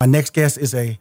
[0.00, 0.96] My next guest is a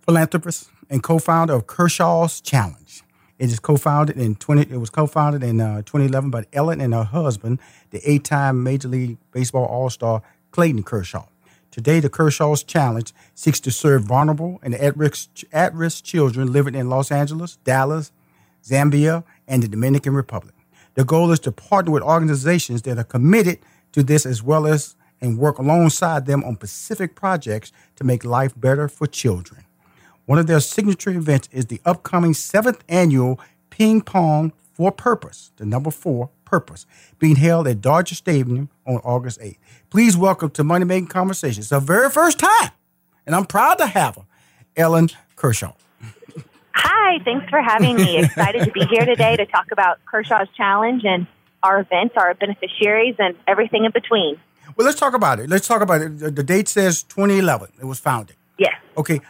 [0.00, 3.04] philanthropist and co-founder of Kershaw's Challenge.
[3.38, 4.62] It is co-founded in 20.
[4.74, 7.60] It was co-founded in uh, 2011 by Ellen and her husband,
[7.90, 11.26] the eight-time Major League Baseball All-Star Clayton Kershaw.
[11.70, 17.12] Today, the Kershaw's Challenge seeks to serve vulnerable and at-risk, at-risk children living in Los
[17.12, 18.10] Angeles, Dallas,
[18.64, 20.56] Zambia, and the Dominican Republic.
[20.94, 23.60] The goal is to partner with organizations that are committed
[23.92, 28.52] to this as well as and work alongside them on specific projects to make life
[28.58, 29.64] better for children.
[30.26, 35.66] One of their signature events is the upcoming seventh annual Ping Pong for Purpose, the
[35.66, 36.86] number four purpose,
[37.18, 39.58] being held at Dodger Stadium on August 8th.
[39.90, 42.70] Please welcome to Money Making Conversations, the very first time,
[43.26, 44.24] and I'm proud to have her,
[44.76, 45.72] Ellen Kershaw.
[46.74, 48.18] Hi, thanks for having me.
[48.24, 51.26] Excited to be here today to talk about Kershaw's Challenge and
[51.62, 54.38] our events, our beneficiaries, and everything in between.
[54.78, 55.50] Well, let's talk about it.
[55.50, 56.36] Let's talk about it.
[56.36, 57.70] The date says 2011.
[57.80, 58.36] It was founded.
[58.58, 58.74] Yes.
[58.96, 59.20] Okay.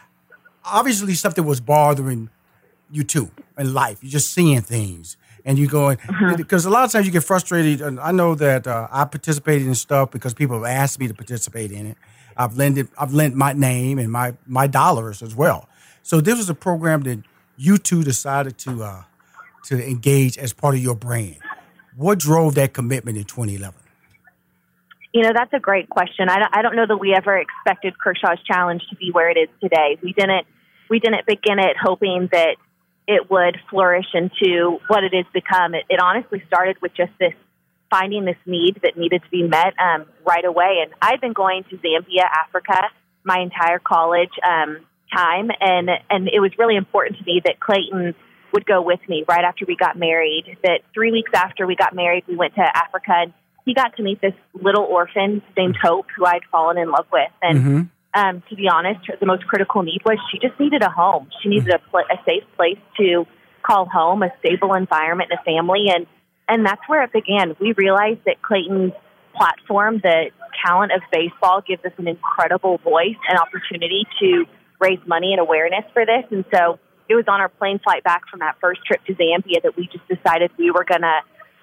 [0.63, 2.29] Obviously, something was bothering
[2.91, 3.97] you too in life.
[4.03, 5.97] You're just seeing things, and you're going
[6.37, 7.81] because a lot of times you get frustrated.
[7.81, 11.15] And I know that uh, I participated in stuff because people have asked me to
[11.15, 11.97] participate in it.
[12.37, 15.67] I've lent I've lent my name and my my dollars as well.
[16.03, 17.23] So this was a program that
[17.57, 19.03] you two decided to uh,
[19.63, 21.37] to engage as part of your brand.
[21.95, 23.88] What drove that commitment in 2011?
[25.13, 26.29] You know, that's a great question.
[26.29, 29.37] I don't, I don't know that we ever expected Kershaw's challenge to be where it
[29.37, 29.97] is today.
[30.03, 30.45] We didn't
[30.89, 32.55] we didn't begin it hoping that
[33.07, 35.73] it would flourish into what it has become.
[35.73, 37.33] It, it honestly started with just this
[37.89, 40.83] finding this need that needed to be met um, right away.
[40.83, 42.89] And I've been going to Zambia, Africa,
[43.23, 44.77] my entire college um,
[45.11, 48.13] time, and and it was really important to me that Clayton
[48.53, 50.57] would go with me right after we got married.
[50.63, 53.33] That three weeks after we got married, we went to Africa and
[53.69, 57.29] he got to meet this little orphan named Hope, who I'd fallen in love with.
[57.39, 58.19] And mm-hmm.
[58.19, 61.29] um, to be honest, the most critical need was she just needed a home.
[61.43, 63.27] She needed a, pl- a safe place to
[63.61, 65.85] call home, a stable environment, and a family.
[65.93, 66.07] And
[66.47, 67.55] and that's where it began.
[67.59, 68.93] We realized that Clayton's
[69.35, 70.31] platform, the
[70.65, 74.45] talent of baseball, gives us an incredible voice and opportunity to
[74.79, 76.25] raise money and awareness for this.
[76.31, 79.61] And so it was on our plane flight back from that first trip to Zambia
[79.61, 81.19] that we just decided we were going to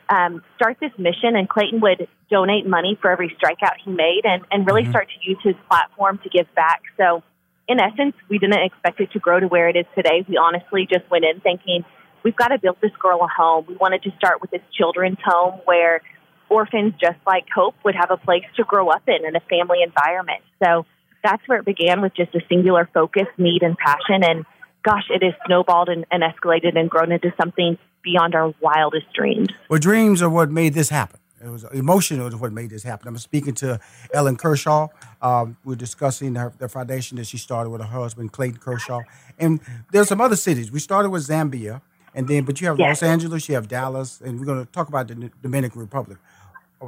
[0.09, 4.43] um, start this mission, and Clayton would donate money for every strikeout he made and,
[4.51, 4.91] and really mm-hmm.
[4.91, 6.83] start to use his platform to give back.
[6.97, 7.23] So,
[7.69, 10.25] in essence, we didn't expect it to grow to where it is today.
[10.29, 11.85] We honestly just went in thinking,
[12.23, 13.67] we've got to build this girl a home.
[13.69, 16.01] We wanted to start with this children's home where
[16.49, 19.79] orphans, just like Hope, would have a place to grow up in and a family
[19.83, 20.43] environment.
[20.63, 20.87] So,
[21.25, 24.23] that's where it began with just a singular focus, need, and passion.
[24.23, 24.45] And
[24.85, 29.49] gosh, it has snowballed and, and escalated and grown into something beyond our wildest dreams.
[29.69, 31.21] Well, dreams are what made this happen.
[31.45, 33.09] It was emotional was what made this happen.
[33.09, 33.79] I'm speaking to
[34.15, 34.89] Ellen Kershaw.
[35.21, 39.03] Um, we're discussing her, the foundation that she started with her husband Clayton Kershaw,
[39.39, 39.61] and
[39.93, 40.73] there's some other cities.
[40.73, 41.83] We started with Zambia,
[42.15, 43.03] and then but you have yes.
[43.03, 46.19] Los Angeles, you have Dallas, and we're going to talk about the Dominican Republic.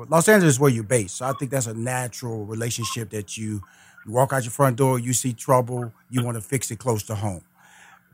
[0.08, 3.62] Los Angeles is where you're based, so I think that's a natural relationship that you,
[4.06, 7.02] you walk out your front door, you see trouble, you want to fix it close
[7.04, 7.42] to home.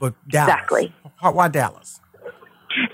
[0.00, 0.94] But Dallas, exactly.
[1.20, 2.00] Why Dallas?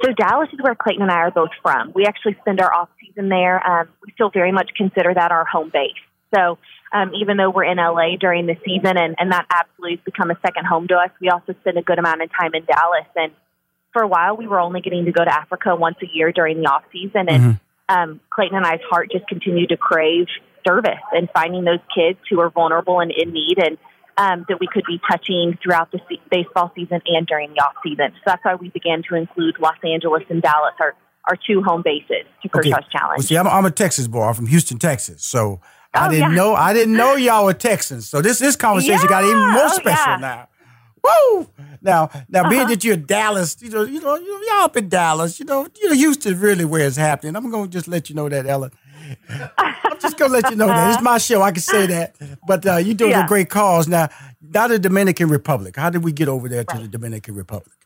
[0.02, 1.92] So Dallas is where Clayton and I are both from.
[1.94, 3.64] We actually spend our off season there.
[3.66, 5.92] Um, we still very much consider that our home base.
[6.34, 6.58] So
[6.92, 10.30] um, even though we're in LA during the season and, and that absolutely has become
[10.30, 13.06] a second home to us, we also spend a good amount of time in Dallas.
[13.14, 13.32] And
[13.92, 16.60] for a while, we were only getting to go to Africa once a year during
[16.60, 17.28] the off season.
[17.28, 17.94] And mm-hmm.
[17.94, 20.26] um, Clayton and I's heart just continued to crave
[20.66, 23.78] service and finding those kids who are vulnerable and in need and
[24.20, 27.72] um, that we could be touching throughout the se- baseball season and during the off
[27.82, 28.12] season.
[28.16, 30.94] So that's why we began to include Los Angeles and Dallas, our,
[31.26, 32.86] our two home bases to Kershaw's okay.
[32.92, 33.18] Challenge.
[33.18, 34.24] Well, see, I'm, I'm, a Texas boy.
[34.24, 35.24] I'm from Houston, Texas.
[35.24, 36.36] So oh, I didn't yeah.
[36.36, 38.10] know I didn't know y'all were Texans.
[38.10, 39.08] So this this conversation yeah.
[39.08, 40.16] got even more oh, special yeah.
[40.16, 40.48] now.
[41.02, 41.48] Woo!
[41.80, 42.50] Now, now, uh-huh.
[42.50, 45.88] being that you're Dallas, you know, you know, y'all up in Dallas, you know, you
[45.88, 47.34] know, Houston really where it's happening.
[47.36, 48.70] I'm gonna just let you know that, Ellen.
[49.58, 51.42] I'm just gonna let you know that it's my show.
[51.42, 52.16] I can say that,
[52.46, 53.24] but uh, you're doing yeah.
[53.24, 54.08] a great cause now.
[54.40, 55.76] Now the Dominican Republic.
[55.76, 57.76] How did we get over there to the Dominican Republic?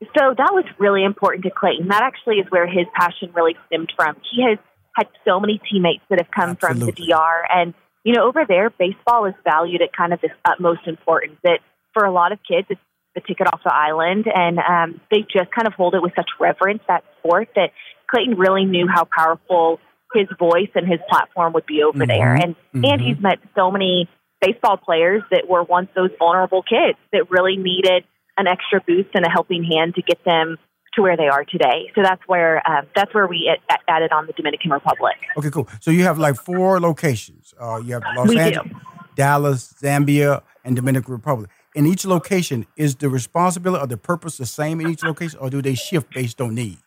[0.00, 1.88] So that was really important to Clayton.
[1.88, 4.16] That actually is where his passion really stemmed from.
[4.30, 4.58] He has
[4.96, 6.92] had so many teammates that have come Absolutely.
[6.92, 7.74] from the DR, and
[8.04, 11.36] you know, over there, baseball is valued at kind of this utmost importance.
[11.44, 11.60] That
[11.92, 12.80] for a lot of kids, it's
[13.14, 16.30] the ticket off the island, and um, they just kind of hold it with such
[16.38, 17.72] reverence that sport that
[18.10, 19.80] Clayton really knew how powerful
[20.14, 22.08] his voice and his platform would be over mm-hmm.
[22.08, 22.34] there.
[22.34, 22.84] And mm-hmm.
[22.84, 24.08] and he's met so many
[24.40, 28.04] baseball players that were once those vulnerable kids that really needed
[28.36, 30.56] an extra boost and a helping hand to get them
[30.94, 31.90] to where they are today.
[31.94, 33.54] So that's where um, that's where we
[33.88, 35.16] added on the Dominican Republic.
[35.36, 35.68] Okay, cool.
[35.80, 37.54] So you have like four locations.
[37.60, 38.80] Uh, you have Los we Angeles, do.
[39.14, 41.50] Dallas, Zambia, and Dominican Republic.
[41.74, 45.50] In each location, is the responsibility or the purpose the same in each location, or
[45.50, 46.78] do they shift based on need?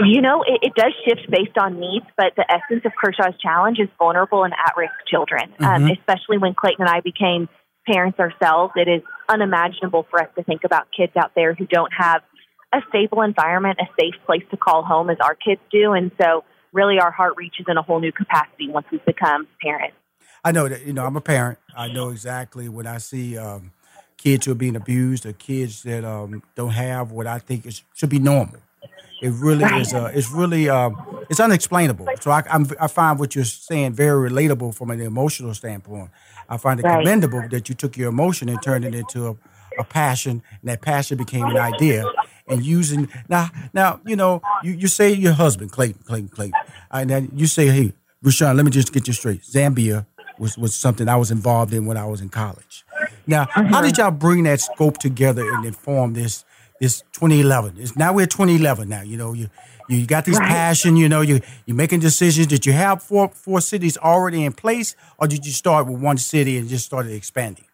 [0.00, 3.78] You know, it, it does shift based on needs, but the essence of Kershaw's challenge
[3.78, 5.84] is vulnerable and at risk children, um, mm-hmm.
[5.84, 7.48] um, especially when Clayton and I became
[7.86, 8.72] parents ourselves.
[8.76, 12.22] It is unimaginable for us to think about kids out there who don't have
[12.72, 15.92] a stable environment, a safe place to call home as our kids do.
[15.92, 16.42] And so,
[16.72, 19.96] really, our heart reaches in a whole new capacity once we become parents.
[20.44, 21.58] I know that, you know, I'm a parent.
[21.76, 23.72] I know exactly when I see um,
[24.16, 27.82] kids who are being abused or kids that um, don't have what I think is,
[27.94, 28.60] should be normal.
[29.24, 29.94] It really is.
[29.94, 32.06] Uh, it's really um, it's unexplainable.
[32.20, 36.10] So I, I'm, i find what you're saying very relatable from an emotional standpoint.
[36.46, 36.98] I find it right.
[36.98, 39.36] commendable that you took your emotion and turned it into a,
[39.78, 42.04] a passion, and that passion became an idea.
[42.46, 46.60] And using now, now you know you, you say your husband Clayton, Clayton, Clayton,
[46.90, 49.40] and then you say, hey, Rushion, let me just get you straight.
[49.40, 50.04] Zambia
[50.38, 52.84] was was something I was involved in when I was in college.
[53.26, 53.72] Now, mm-hmm.
[53.72, 56.44] how did y'all bring that scope together and inform this
[56.80, 57.76] it's 2011.
[57.78, 59.02] It's now we're 2011 now.
[59.02, 59.48] You know, you
[59.88, 60.48] you got this right.
[60.48, 60.96] passion.
[60.96, 62.46] You know, you you're making decisions.
[62.46, 66.18] Did you have four four cities already in place, or did you start with one
[66.18, 67.64] city and just started expanding?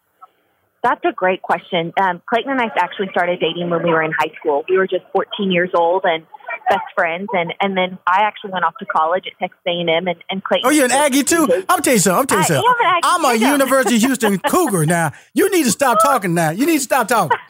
[0.83, 1.93] That's a great question.
[2.01, 4.63] Um, Clayton and I actually started dating when we were in high school.
[4.67, 6.25] We were just 14 years old, and
[6.69, 10.15] best friends, and and then I actually went off to college at Texas A&M and,
[10.29, 10.67] and Clayton.
[10.67, 11.47] Oh, you're an Aggie too.
[11.69, 12.19] I'm tell you something.
[12.19, 13.01] I'm tell you something.
[13.03, 15.11] I'm a University of Houston Cougar now.
[15.33, 16.51] You need to stop talking now.
[16.51, 17.37] You need to stop talking.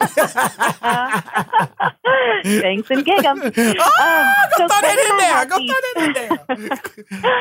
[2.44, 3.40] Thanks and gig 'em.
[3.40, 5.46] Oh, um, go so throw that in there.
[5.46, 6.38] Go throw that in there.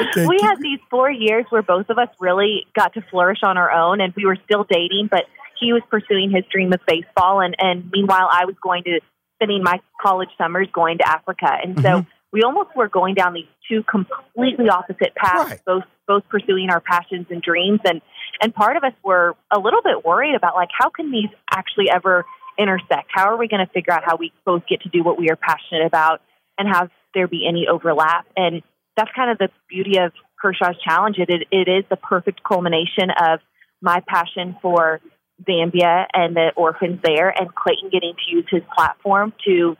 [0.09, 0.27] okay.
[0.27, 3.71] We had these four years where both of us really got to flourish on our
[3.71, 5.25] own, and we were still dating, but
[5.59, 8.99] he was pursuing his dream of baseball, and and meanwhile I was going to
[9.41, 11.49] spending my college summers going to Africa.
[11.63, 12.09] And so mm-hmm.
[12.31, 15.65] we almost were going down these two completely opposite paths, right.
[15.65, 17.79] both both pursuing our passions and dreams.
[17.85, 18.01] And
[18.41, 21.89] and part of us were a little bit worried about like how can these actually
[21.89, 22.25] ever
[22.59, 23.09] intersect?
[23.09, 25.29] How are we going to figure out how we both get to do what we
[25.29, 26.21] are passionate about
[26.57, 28.27] and have there be any overlap?
[28.35, 28.61] And
[28.95, 31.17] that's kind of the beauty of Kershaw's challenge.
[31.17, 33.39] It, it is the perfect culmination of
[33.81, 34.99] my passion for
[35.47, 39.77] Zambia and the orphans there, and Clayton getting to use his platform to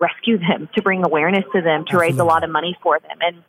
[0.00, 2.08] rescue them, to bring awareness to them, to Absolutely.
[2.08, 3.18] raise a lot of money for them.
[3.20, 3.42] And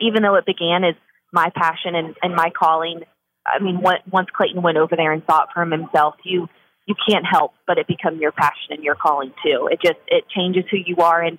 [0.00, 0.94] even though it began as
[1.32, 3.02] my passion and, and my calling,
[3.46, 6.48] I mean, what, once Clayton went over there and saw it for himself, you
[6.86, 9.68] you can't help but it become your passion and your calling too.
[9.72, 11.38] It just it changes who you are, and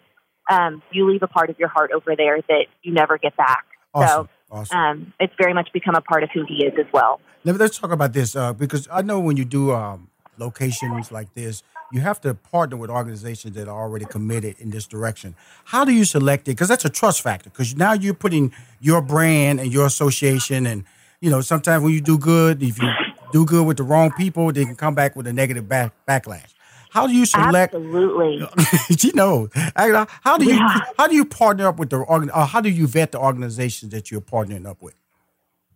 [0.50, 3.66] um, you leave a part of your heart over there that you never get back.
[3.94, 4.26] Awesome.
[4.26, 4.78] So Awesome.
[4.78, 7.20] Um, it's very much become a part of who he is as well.
[7.44, 11.34] Let, us talk about this uh, because I know when you do um, locations like
[11.34, 15.36] this, you have to partner with organizations that are already committed in this direction.
[15.66, 16.52] How do you select it?
[16.52, 17.50] Because that's a trust factor.
[17.50, 20.84] Because now you're putting your brand and your association, and
[21.22, 22.90] you know sometimes when you do good, if you
[23.32, 26.55] do good with the wrong people, they can come back with a negative back, backlash.
[26.96, 27.76] How do you select?
[27.76, 28.48] Absolutely.
[29.02, 30.80] you know, how do you yeah.
[30.98, 32.30] how do you partner up with the organ?
[32.30, 34.96] Or how do you vet the organizations that you're partnering up with?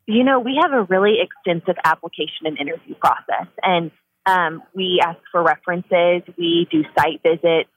[0.06, 3.92] You know, we have a really extensive application and interview process, and
[4.26, 6.24] um, we ask for references.
[6.38, 7.70] We do site visits.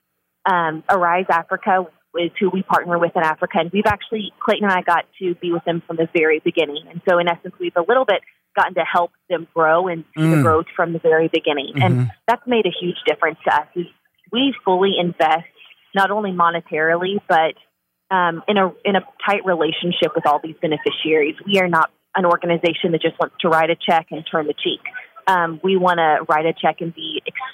[0.46, 1.86] Um, Arise Africa
[2.18, 5.34] is who we partner with in Africa, and we've actually Clayton and I got to
[5.36, 8.22] be with them from the very beginning, and so in essence, we've a little bit
[8.54, 10.36] gotten to help them grow and see mm.
[10.36, 11.72] the growth from the very beginning.
[11.74, 11.82] Mm-hmm.
[11.82, 13.66] And that's made a huge difference to us.
[13.74, 13.86] Is
[14.30, 15.46] we fully invest
[15.94, 17.54] not only monetarily, but
[18.14, 21.36] um, in a in a tight relationship with all these beneficiaries.
[21.46, 24.54] We are not an organization that just wants to write a check and turn the
[24.54, 24.80] cheek.
[25.26, 27.11] Um, we want to write a check and be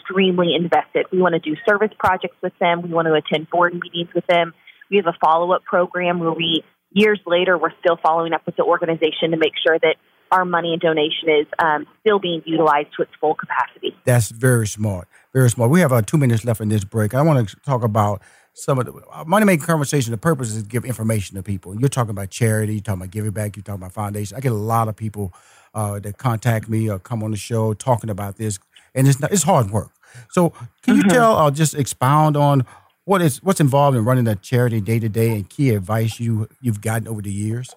[0.09, 1.07] extremely invested.
[1.13, 2.83] We want to do service projects with them.
[2.83, 4.55] We want to attend board meetings with them.
[4.91, 8.57] We have a follow up program where we, years later, we're still following up with
[8.57, 9.97] the organization to make sure that
[10.31, 13.97] our money and donation is um, still being utilized to its full capacity.
[14.05, 15.09] That's very smart.
[15.33, 15.71] Very smart.
[15.71, 17.15] We have uh, two minutes left in this break.
[17.15, 18.23] I want to talk about
[18.53, 20.11] some of the uh, money making conversation.
[20.11, 21.79] The purpose is to give information to people.
[21.79, 22.75] You're talking about charity.
[22.75, 23.57] You're talking about giving back.
[23.57, 24.37] You're talking about foundation.
[24.37, 25.33] I get a lot of people
[25.75, 28.59] uh, that contact me or come on the show talking about this,
[28.95, 29.93] and it's not, it's hard work.
[30.31, 30.51] So,
[30.83, 31.11] can you mm-hmm.
[31.11, 32.65] tell or uh, just expound on
[33.05, 36.49] what is what's involved in running a charity day to day and key advice you
[36.61, 37.75] you've gotten over the years?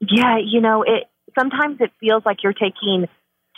[0.00, 1.04] Yeah, you know it
[1.38, 3.06] sometimes it feels like you're taking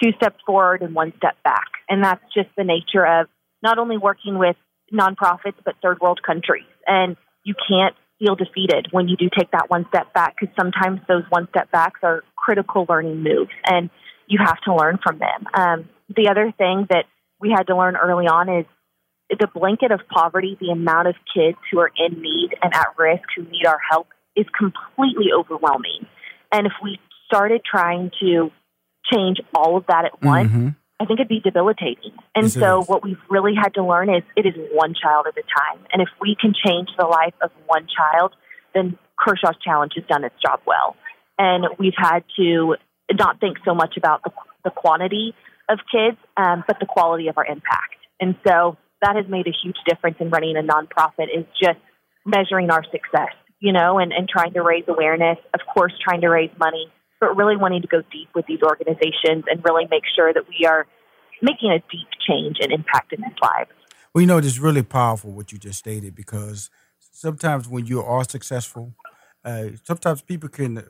[0.03, 1.67] two steps forward and one step back.
[1.89, 3.29] And that's just the nature of
[3.63, 4.57] not only working with
[4.93, 6.65] nonprofits, but third world countries.
[6.87, 11.01] And you can't feel defeated when you do take that one step back because sometimes
[11.09, 13.91] those one step backs are critical learning moves and
[14.27, 15.47] you have to learn from them.
[15.55, 17.05] Um, the other thing that
[17.41, 18.67] we had to learn early on is
[19.31, 23.25] the blanket of poverty, the amount of kids who are in need and at risk
[23.37, 26.07] who need our help is completely overwhelming.
[26.53, 28.51] And if we started trying to
[29.13, 30.69] change all of that at once, mm-hmm.
[31.01, 32.13] I think it'd be debilitating.
[32.35, 35.37] And Yes, so what we've really had to learn is it is one child at
[35.37, 35.85] a time.
[35.93, 38.35] And if we can change the life of one child,
[38.75, 40.97] then Kershaw's challenge has done its job well.
[41.39, 42.77] And we've had to
[43.13, 44.31] not think so much about the,
[44.65, 45.35] the quantity
[45.69, 47.97] of kids, um, but the quality of our impact.
[48.21, 51.79] And so that has made a huge difference in running a nonprofit is just
[52.25, 56.29] measuring our success, you know, and, and trying to raise awareness, of course, trying to
[56.29, 60.33] raise money, but really wanting to go deep with these organizations and really make sure
[60.33, 60.87] that we are
[61.43, 63.71] making a deep change and impact in these lives.
[64.15, 68.25] Well, you know, it's really powerful what you just stated because sometimes when you are
[68.25, 68.95] successful,
[69.45, 70.83] uh, sometimes people can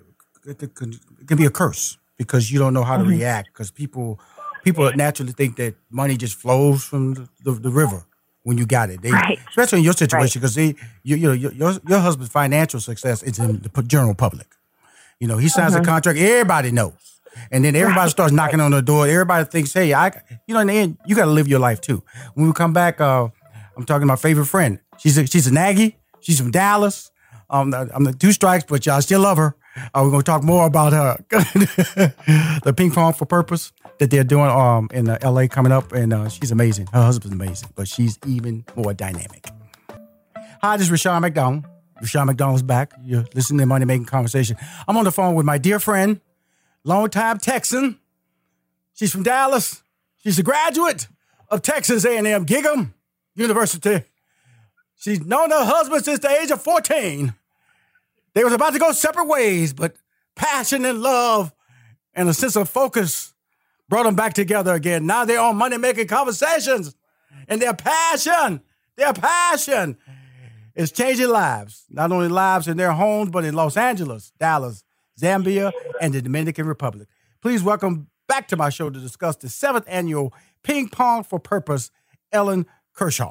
[0.47, 3.71] it can, it can be a curse because you don't know how to react because
[3.71, 4.21] people
[4.67, 8.05] people naturally think that money just flows from the, the, the river
[8.43, 9.01] when you got it.
[9.01, 9.39] They, Right.
[9.49, 13.23] Especially in your situation because they you, you know your, your your husband's financial success
[13.23, 14.49] is in the general public.
[15.21, 17.21] You know, he signs a contract, everybody knows.
[17.51, 19.07] And then everybody Right, starts knocking on the door.
[19.07, 20.11] Everybody thinks, hey, I,
[20.47, 22.03] you know, in the end, you got to live your life too.
[22.35, 23.29] When we come back, uh,
[23.77, 24.81] I'm talking to my favorite friend.
[24.99, 25.97] She's a, she's an Aggie.
[26.21, 27.11] She's from Dallas.
[27.51, 29.55] Um, I'm the two strikes, but y'all still love her.
[29.77, 31.17] Uh, we're going to talk more about her,
[32.65, 35.93] the ping pong for purpose that they're doing um, in uh, LA coming up.
[35.93, 36.89] And uh, she's amazing.
[36.93, 39.49] Her husband's amazing, but she's even more dynamic.
[40.63, 41.65] Hi, this is Rushion McDonald.
[42.01, 42.93] Rushion McDonald's back.
[43.03, 44.57] You're listening to Money Making Conversation.
[44.87, 46.21] I'm on the phone with my dear friend,
[46.85, 47.99] longtime Texan.
[48.95, 49.83] She's from Dallas.
[50.19, 51.09] She's a graduate
[51.49, 52.93] of Texas A&M Gig'em
[53.35, 54.03] University.
[54.99, 57.35] She's known her husband since the age of 14.
[58.35, 59.97] They was about to go separate ways, but
[60.35, 61.55] passion and love
[62.15, 63.33] and a sense of focus
[63.89, 65.07] brought them back together again.
[65.07, 66.95] Now they're on money making conversations,
[67.49, 68.61] and their passion,
[68.97, 69.97] their passion
[70.75, 71.85] is changing lives.
[71.91, 74.85] Not only lives in their homes, but in Los Angeles, Dallas,
[75.21, 77.09] Zambia, and the Dominican Republic.
[77.41, 81.91] Please welcome back to my show to discuss the seventh annual Ping Pong for Purpose,
[82.33, 83.31] Ellen Kershaw.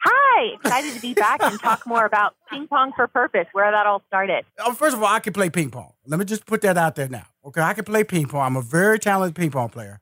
[0.00, 3.86] Hi, excited to be back and talk more about ping pong for purpose, where that
[3.86, 4.44] all started.
[4.56, 5.92] Uh, First of all, I can play ping pong.
[6.08, 7.26] Let me just put that out there now.
[7.44, 8.40] Okay, I can play ping pong.
[8.40, 10.00] I'm a very talented ping pong player.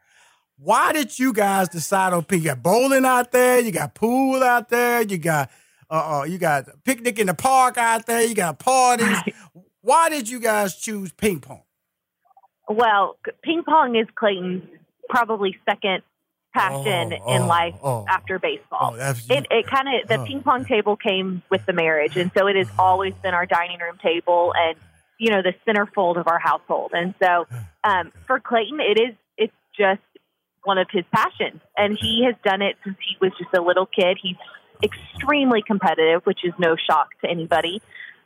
[0.56, 2.40] Why did you guys decide on ping?
[2.40, 5.50] You got bowling out there, you got pool out there, you got
[5.90, 9.18] uh, uh you got picnic in the park out there, you got parties.
[9.82, 11.62] Why did you guys choose ping pong?
[12.68, 14.62] Well, ping pong is Clayton's
[15.08, 16.02] probably second
[16.54, 18.04] passion Oh, in oh, life oh.
[18.08, 18.96] after baseball.
[18.98, 20.24] Oh, it it kind of the oh.
[20.24, 23.80] ping pong table came with the marriage, and so it has always been our dining
[23.80, 24.76] room table and
[25.18, 26.92] you know the centerfold of our household.
[26.94, 27.46] And so
[27.84, 30.00] um, for Clayton, it is it's just
[30.64, 33.86] one of his passions, and he has done it since he was just a little
[33.86, 34.18] kid.
[34.20, 34.36] He's
[34.82, 37.80] extremely competitive, which is no shock to anybody,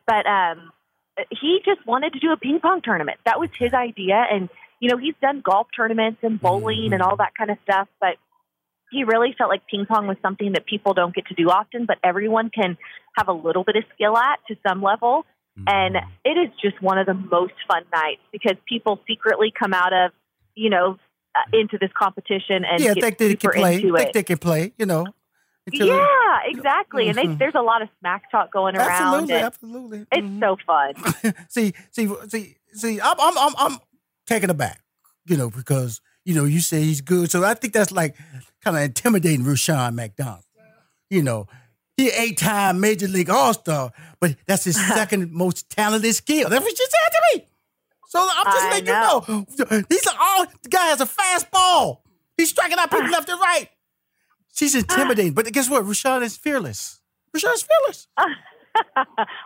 [0.07, 0.73] but um,
[1.31, 3.19] he just wanted to do a ping pong tournament.
[3.27, 4.49] That was his idea, and
[4.81, 8.17] you know he's done golf tournaments and bowling and all that kind of stuff, but
[8.91, 11.87] he really felt like ping pong was something that people don't get to do often,
[11.87, 12.77] but everyone can
[13.17, 15.25] have a little bit of skill at to some level.
[15.67, 19.93] And it is just one of the most fun nights because people secretly come out
[19.93, 20.13] of,
[20.55, 20.99] you know,
[21.35, 23.75] uh, into this competition and yeah, get think they can play.
[23.77, 24.13] into Think it.
[24.15, 24.73] they can play.
[24.79, 25.07] You know.
[25.73, 27.09] Yeah, exactly.
[27.09, 27.39] And they, Mhm.
[27.39, 28.91] there's a lot of smack talk going around.
[28.91, 30.07] Absolutely, absolutely.
[30.11, 30.41] It's Mhm.
[30.41, 30.95] so fun.
[31.49, 33.01] see, see, see, see.
[33.01, 33.79] I'm, I'm, I'm, I'm
[34.27, 34.81] taken aback,
[35.27, 38.17] you know, because you know you say he's good, so I think that's like
[38.65, 40.45] kind of intimidating Rushion McDonald.
[41.09, 41.47] You know,
[42.01, 46.49] he eight-time Major League All Star, but that's his second most talented skill.
[46.49, 47.47] That's what you said to me.
[48.09, 52.01] So I'm just I letting you know, he's like, oh, the guy has a fastball.
[52.37, 53.11] He's striking out people ah.
[53.11, 53.69] left and right.
[54.53, 54.79] She's ah.
[54.79, 55.87] intimidating, but guess what?
[55.87, 57.01] Rushion is fearless.
[57.33, 58.09] Rushion is fearless.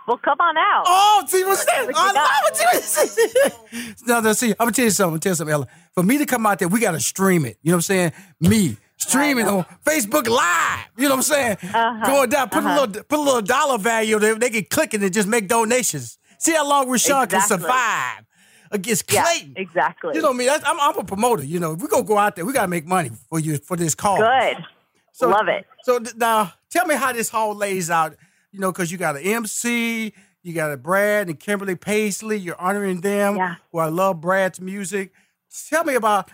[0.08, 0.84] well, come on out.
[0.86, 1.90] Oh, see what's that?
[1.94, 3.96] I love it.
[4.06, 5.04] no, no, see, I'm gonna tell you something.
[5.04, 5.66] I'm gonna tell you something, Ella.
[5.92, 7.58] For me to come out there, we gotta stream it.
[7.62, 8.12] You know what I'm saying?
[8.40, 8.76] Me
[9.08, 10.86] streaming on Facebook Live.
[10.96, 11.56] You know what I'm saying?
[11.62, 12.68] Uh-huh, Going down, put uh-huh.
[12.68, 14.18] a little, put a little dollar value.
[14.18, 14.34] there.
[14.34, 16.18] they can click it and just make donations.
[16.38, 18.24] See how long Rushion can survive
[18.70, 19.54] against yeah, Clayton.
[19.56, 20.14] exactly.
[20.14, 20.50] You know what I mean?
[20.50, 21.44] I'm, I'm a promoter.
[21.44, 23.76] You know, if we gonna go out there, we gotta make money for you for
[23.76, 24.18] this call.
[24.18, 24.56] Good.
[25.12, 25.64] So- Love it.
[25.84, 28.16] So now, tell me how this all lays out.
[28.50, 32.36] You know, because you got an MC, you got a Brad and Kimberly Paisley.
[32.38, 33.36] You're honoring them.
[33.36, 33.56] Yeah.
[33.72, 35.12] Who I love Brad's music.
[35.68, 36.30] Tell me about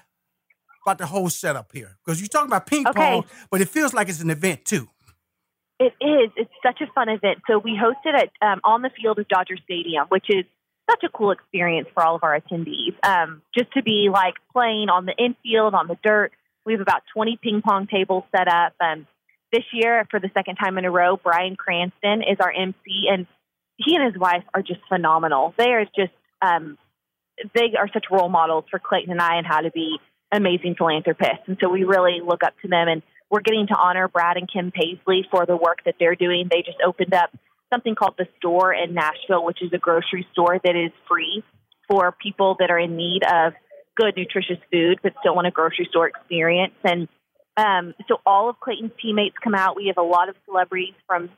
[0.85, 2.99] about the whole setup here, because you're talking about ping Okay.
[2.99, 4.89] pong, but it feels like it's an event too.
[5.79, 6.31] It is.
[6.37, 7.39] It's such a fun event.
[7.49, 10.45] So we hosted it um, on the field of Dodger Stadium, which is
[10.91, 12.95] such a cool experience for all of our attendees.
[13.03, 16.33] Um, just to be like playing on the infield, on the dirt.
[16.67, 18.75] We have about 20 ping pong tables set up.
[18.81, 19.07] Um,
[19.53, 23.27] this year, for the second time in a row, Bryan Cranston is our MC, and
[23.77, 25.55] he and his wife are just phenomenal.
[25.57, 26.77] They are just um,
[27.55, 29.99] they are such role models for Clayton and I and how to be
[30.33, 31.45] amazing philanthropists.
[31.47, 32.89] And so we really look up to them.
[32.89, 36.49] And we're getting to honor Brad and Kim Paisley for the work that they're doing.
[36.51, 37.31] They just opened up
[37.73, 41.45] something called the store in Nashville, which is a grocery store that is free
[41.89, 43.53] for people that are in need of
[43.97, 46.75] good, nutritious food but still want a grocery store experience.
[46.85, 47.09] And
[47.57, 49.77] um, so all of Clayton's teammates come out.
[49.77, 51.31] We have a lot of celebrities from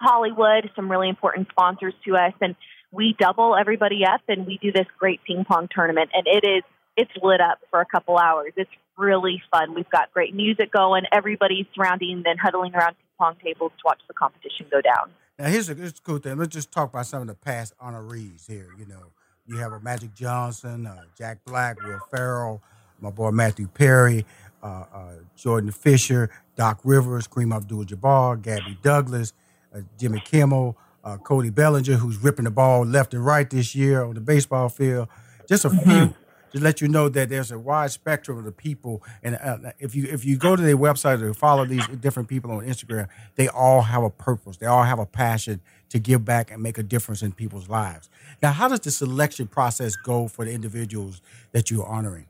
[0.00, 2.56] Hollywood, some really important sponsors to us, and
[2.90, 6.10] we double everybody up and we do this great ping pong tournament.
[6.12, 6.62] And it is
[6.96, 8.52] it's lit up for a couple hours.
[8.56, 9.74] It's really fun.
[9.74, 11.04] We've got great music going.
[11.12, 15.10] Everybody's surrounding and huddling around ping pong tables to watch the competition go down.
[15.38, 16.36] Now here's a, here's a cool thing.
[16.36, 18.68] Let's just talk about some of the past honorees here.
[18.78, 19.12] You know,
[19.46, 22.62] you have a Magic Johnson, uh, Jack Black, Will Ferrell,
[23.00, 24.24] my boy Matthew Perry,
[24.62, 29.32] uh, uh, Jordan Fisher, Doc Rivers, Kareem Abdul-Jabbar, Gabby Douglas,
[29.74, 34.04] uh, Jimmy Kimmel, uh, Cody Bellinger, who's ripping the ball left and right this year
[34.04, 35.08] on the baseball field.
[35.48, 35.90] Just a mm-hmm.
[35.90, 36.14] few
[36.52, 39.02] to let you know that there's a wide spectrum of the people.
[39.22, 42.50] And uh, if you if you go to their website or follow these different people
[42.50, 44.56] on Instagram, they all have a purpose.
[44.58, 48.08] They all have a passion to give back and make a difference in people's lives.
[48.42, 51.20] Now, how does the selection process go for the individuals
[51.52, 52.26] that you're honoring?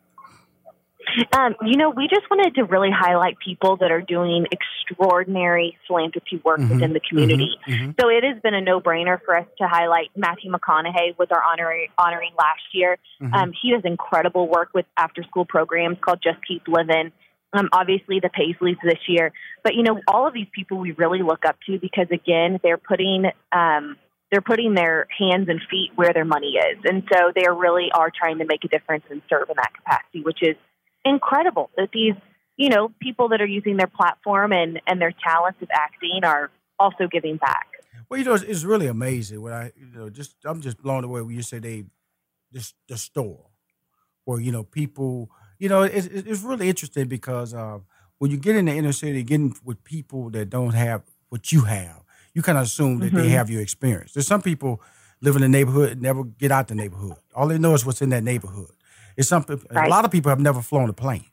[1.37, 6.41] Um, you know, we just wanted to really highlight people that are doing extraordinary philanthropy
[6.45, 7.51] work mm-hmm, within the community.
[7.67, 7.91] Mm-hmm, mm-hmm.
[8.01, 11.89] So it has been a no-brainer for us to highlight Matthew McConaughey with our honoring,
[11.99, 12.99] honoring last year.
[13.21, 13.35] Mm-hmm.
[13.35, 17.13] Um, he does incredible work with after-school programs called Just Keep Living.
[17.55, 19.31] Um, obviously, the Paisleys this year,
[19.63, 22.79] but you know, all of these people we really look up to because again, they're
[22.79, 23.99] putting um,
[24.31, 28.11] they're putting their hands and feet where their money is, and so they really are
[28.11, 30.57] trying to make a difference and serve in that capacity, which is
[31.05, 32.15] incredible that these,
[32.57, 36.51] you know, people that are using their platform and, and their talents of acting are
[36.79, 37.67] also giving back.
[38.09, 41.05] Well, you know, it's, it's really amazing when I, you know, just I'm just blown
[41.05, 41.85] away when you say they,
[42.51, 43.47] this the store,
[44.25, 47.79] where you know people, you know, it's it's really interesting because uh,
[48.19, 51.63] when you get in the inner city, getting with people that don't have what you
[51.63, 52.03] have,
[52.35, 53.17] you kind of assume that mm-hmm.
[53.17, 54.13] they have your experience.
[54.13, 54.83] There's some people
[55.23, 57.17] live in the neighborhood and never get out the neighborhood.
[57.35, 58.73] All they know is what's in that neighborhood.
[59.17, 59.87] It's something right.
[59.87, 61.27] a lot of people have never flown a plane,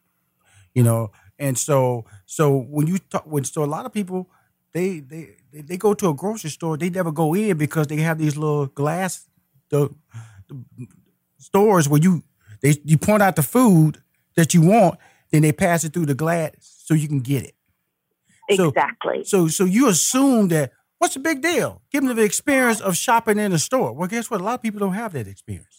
[0.73, 4.29] you know, and so so when you talk when so a lot of people
[4.73, 8.19] they they they go to a grocery store they never go in because they have
[8.19, 9.27] these little glass
[9.69, 9.89] the,
[10.47, 10.63] the
[11.37, 12.23] stores where you
[12.61, 14.01] they you point out the food
[14.35, 14.99] that you want
[15.31, 17.55] then they pass it through the glass so you can get it.
[18.49, 19.23] Exactly.
[19.23, 21.81] so so, so you assume that what's the big deal?
[21.91, 23.93] Give them the experience of shopping in a store.
[23.93, 24.41] Well guess what?
[24.41, 25.77] A lot of people don't have that experience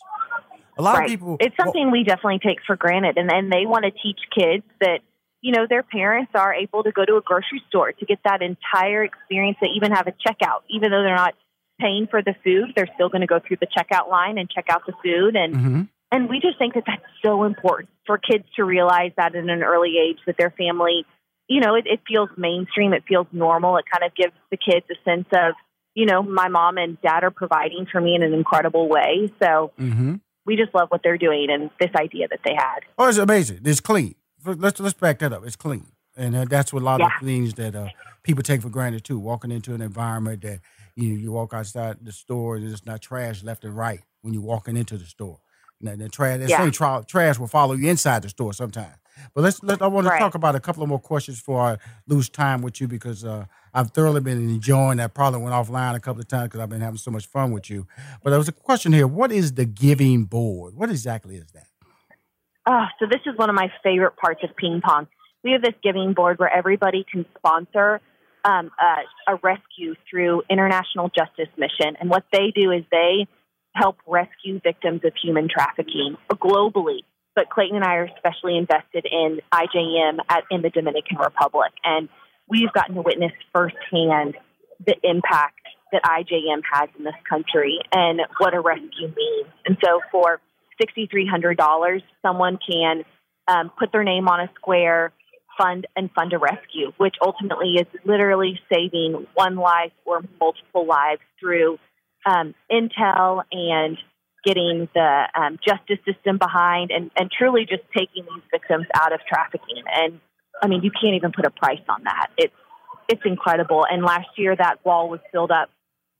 [0.78, 1.04] a lot right.
[1.04, 1.36] of people.
[1.40, 4.64] It's something well, we definitely take for granted, and then they want to teach kids
[4.80, 5.00] that
[5.40, 8.42] you know their parents are able to go to a grocery store to get that
[8.42, 9.58] entire experience.
[9.60, 11.34] They even have a checkout, even though they're not
[11.80, 14.66] paying for the food, they're still going to go through the checkout line and check
[14.68, 15.82] out the food, and mm-hmm.
[16.12, 19.62] and we just think that that's so important for kids to realize that at an
[19.62, 21.04] early age that their family,
[21.48, 24.86] you know, it, it feels mainstream, it feels normal, it kind of gives the kids
[24.90, 25.54] a sense of
[25.92, 29.28] you know, my mom and dad are providing for me in an incredible way.
[29.42, 30.14] So mm-hmm
[30.46, 32.80] we just love what they're doing and this idea that they had.
[32.98, 33.60] Oh, it's amazing.
[33.64, 34.14] It's clean.
[34.44, 35.44] Let's let's back that up.
[35.44, 37.06] It's clean, and uh, that's what a lot yeah.
[37.06, 37.88] of things that uh,
[38.22, 39.18] people take for granted too.
[39.18, 40.60] Walking into an environment that
[40.94, 44.34] you know, you walk outside the store and there's not trash left and right when
[44.34, 45.38] you're walking into the store.
[45.84, 46.68] And the trash, yeah.
[46.70, 48.96] tra- trash will follow you inside the store sometimes.
[49.34, 51.76] But let's let I want to talk about a couple of more questions before I
[52.06, 55.14] lose time with you because uh, I've thoroughly been enjoying that.
[55.14, 57.70] Probably went offline a couple of times because I've been having so much fun with
[57.70, 57.86] you.
[58.22, 60.74] But there was a question here: What is the Giving Board?
[60.74, 61.66] What exactly is that?
[62.66, 65.06] Oh, so this is one of my favorite parts of ping pong.
[65.42, 68.00] We have this giving board where everybody can sponsor
[68.44, 73.26] um, a, a rescue through International Justice Mission, and what they do is they
[73.74, 77.00] help rescue victims of human trafficking globally
[77.34, 81.72] but Clayton and I are especially invested in IJM at, in the Dominican Republic.
[81.84, 82.08] And
[82.48, 84.36] we've gotten to witness firsthand
[84.84, 85.60] the impact
[85.92, 89.48] that IJM has in this country and what a rescue means.
[89.66, 90.40] And so for
[90.82, 93.04] $6,300, someone can
[93.48, 95.12] um, put their name on a square,
[95.58, 101.20] fund and fund a rescue, which ultimately is literally saving one life or multiple lives
[101.38, 101.78] through
[102.26, 103.98] um, intel and
[104.44, 109.20] getting the um, justice system behind and, and truly just taking these victims out of
[109.28, 109.82] trafficking.
[109.86, 110.20] And
[110.62, 112.28] I mean, you can't even put a price on that.
[112.36, 112.54] It's
[113.08, 113.84] it's incredible.
[113.90, 115.68] And last year, that wall was filled up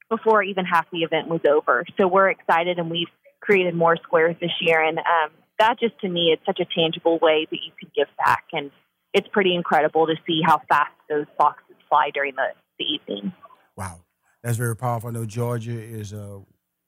[0.09, 1.85] before even half the event was over.
[1.99, 3.09] So we're excited, and we've
[3.41, 4.83] created more squares this year.
[4.83, 8.09] And um, that just to me, it's such a tangible way that you can give
[8.19, 8.73] back, and
[9.15, 13.33] it's pretty incredible to see how fast those boxes fly during the, the evening.
[13.77, 14.01] Wow,
[14.43, 15.09] that's very powerful.
[15.09, 16.41] I know Georgia is a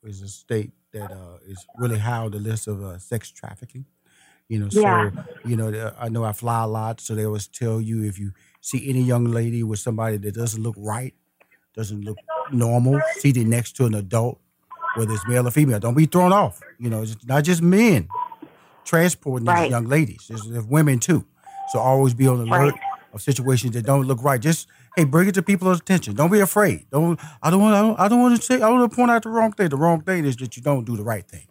[0.04, 3.86] is a state that uh, is really high on the list of uh, sex trafficking.
[4.48, 5.10] You know, so Yeah.
[5.44, 8.32] you know, I know I fly a lot, so they always tell you if you
[8.60, 11.14] see any young lady with somebody that doesn't look right,
[11.74, 12.18] doesn't look
[12.52, 14.40] normal, seated next to an adult,
[14.94, 16.60] whether it's male or female, don't be thrown off.
[16.78, 18.08] You know, it's not just men
[18.84, 20.26] transporting these young ladies.
[20.28, 21.24] There's, there's women too.
[21.66, 22.80] So always be on alert Right.
[23.12, 24.40] of situations that don't look right.
[24.40, 26.14] Just hey, bring it to people's attention.
[26.14, 26.86] Don't be afraid.
[26.90, 29.10] Don't I don't want I don't, I don't want to say I want to point
[29.10, 29.68] out the wrong thing.
[29.68, 31.46] The wrong thing is that you don't do the right thing.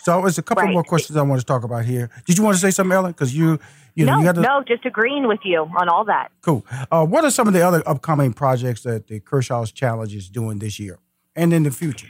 [0.00, 0.72] So there's a couple Right.
[0.72, 2.10] more questions I want to talk about here.
[2.26, 3.12] Did you want to say something, Ellen?
[3.12, 3.58] Because you
[3.94, 6.30] you know no, you got to no, just agreeing with you on all that.
[6.42, 6.64] cool.
[6.90, 10.58] Uh, what are some of the other upcoming projects that the Kershaw's Challenge is doing
[10.58, 10.98] this year
[11.34, 12.08] and in the future?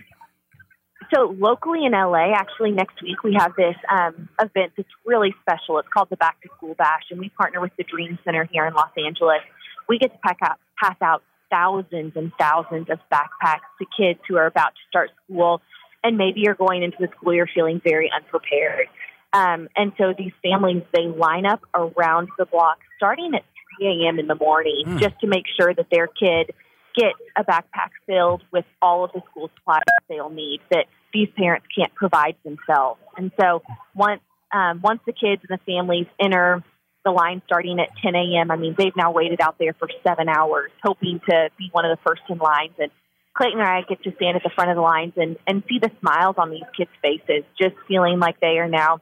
[1.15, 5.79] So locally in LA, actually next week we have this um, event that's really special.
[5.79, 8.67] It's called the Back to School Bash, and we partner with the Dream Center here
[8.67, 9.41] in Los Angeles.
[9.89, 14.37] We get to pack out, pass out thousands and thousands of backpacks to kids who
[14.37, 15.61] are about to start school,
[16.03, 18.89] and maybe you're going into the school year feeling very unprepared.
[19.33, 23.43] Um, and so these families they line up around the block starting at
[23.79, 24.19] 3 a.m.
[24.19, 25.01] in the morning Mm.
[25.01, 26.53] just to make sure that their kid
[26.95, 31.67] gets a backpack filled with all of the school supplies they'll need that these parents
[31.77, 33.01] can't provide themselves.
[33.17, 33.63] And so
[33.95, 34.21] once
[34.53, 36.63] um, once the kids and the families enter
[37.05, 40.29] the line starting at 10 a.m., I mean they've now waited out there for seven
[40.29, 42.75] hours, hoping to be one of the first in lines.
[42.79, 42.91] And
[43.37, 45.79] Clayton and I get to stand at the front of the lines and, and see
[45.79, 49.01] the smiles on these kids' faces, just feeling like they are now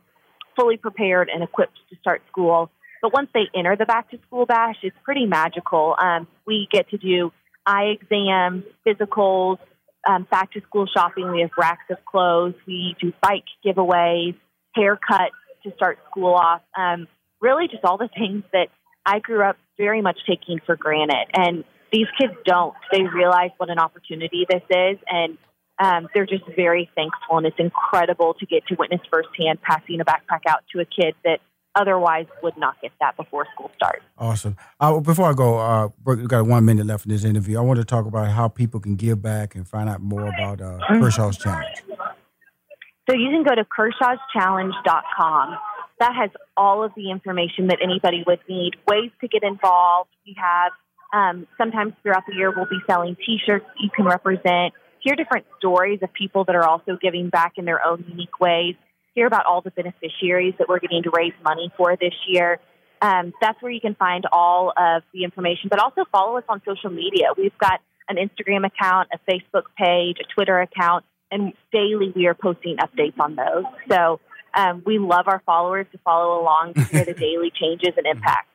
[0.56, 2.70] fully prepared and equipped to start school.
[3.00, 5.96] But once they enter the back to school bash, it's pretty magical.
[5.98, 7.32] Um, we get to do
[7.66, 9.58] eye exams, physicals,
[10.08, 11.30] um, back to school shopping.
[11.30, 12.54] We have racks of clothes.
[12.66, 14.36] We do bike giveaways,
[14.76, 15.30] haircuts
[15.64, 16.62] to start school off.
[16.76, 17.06] Um,
[17.42, 18.68] really, just all the things that
[19.04, 21.26] I grew up very much taking for granted.
[21.34, 22.74] And these kids don't.
[22.90, 25.36] They realize what an opportunity this is, and
[25.78, 27.38] um, they're just very thankful.
[27.38, 31.14] And it's incredible to get to witness firsthand passing a backpack out to a kid
[31.24, 31.40] that
[31.74, 34.02] otherwise would not get that before school starts.
[34.18, 34.56] Awesome.
[34.78, 37.58] Uh, before I go, uh, we've got one minute left in this interview.
[37.58, 40.60] I want to talk about how people can give back and find out more about
[40.60, 41.82] uh, Kershaw's Challenge.
[43.08, 45.58] So you can go to kershawschallenge.com.
[46.02, 50.10] That has all of the information that anybody would need, ways to get involved.
[50.26, 50.72] We have
[51.12, 54.74] um, sometimes throughout the year we'll be selling T-shirts you can represent.
[54.98, 58.74] Hear different stories of people that are also giving back in their own unique ways.
[59.14, 62.58] Hear about all the beneficiaries that we're getting to raise money for this year.
[63.00, 66.62] Um, that's where you can find all of the information, but also follow us on
[66.66, 67.28] social media.
[67.38, 72.34] We've got an Instagram account, a Facebook page, a Twitter account, and daily we are
[72.34, 73.66] posting updates on those.
[73.88, 74.18] So
[74.54, 78.48] um, we love our followers to follow along to hear the daily changes and impact.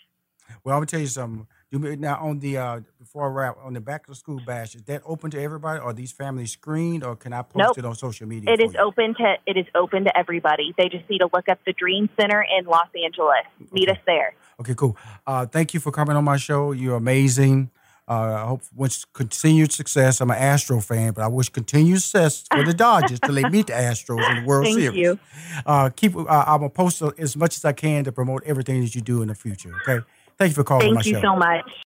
[0.64, 1.48] Well, I'm gonna tell you something.
[1.70, 4.84] Do Now, on the uh, before I wrap on the back to school bash, is
[4.84, 5.80] that open to everybody?
[5.82, 7.78] Are these families screened, or can I post Nope.
[7.78, 8.52] it on social media?
[8.54, 8.80] It for you?
[8.80, 10.74] open to it is open to everybody.
[10.78, 13.44] They just need to look up the Dream Center in Los Angeles.
[13.74, 14.34] Meet us there.
[14.62, 14.96] Okay, cool.
[15.26, 16.72] Uh, thank you for coming on my show.
[16.72, 17.70] You're amazing.
[18.08, 20.22] Uh, I hope wish continued success.
[20.22, 23.68] I'm an Astro fan, but I wish continued success for the Dodgers till they meet
[23.68, 24.98] the Astros in the World Thank Series.
[24.98, 25.20] you.
[25.66, 26.16] Uh, keep.
[26.16, 29.22] Uh, I'm gonna post as much as I can to promote everything that you do
[29.22, 29.74] in the future.
[29.88, 30.06] Okay.
[30.38, 31.70] Thank you for calling my Thank you so much.